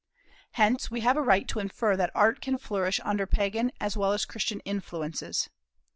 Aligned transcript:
Hence 0.53 0.89
we 0.89 1.01
have 1.01 1.15
a 1.15 1.21
right 1.21 1.47
to 1.47 1.59
infer 1.59 1.95
that 1.95 2.09
Art 2.15 2.41
can 2.41 2.57
flourish 2.57 2.99
under 3.03 3.27
Pagan 3.27 3.71
as 3.79 3.95
well 3.95 4.13
as 4.13 4.25
Christian 4.25 4.59
influences. 4.61 5.51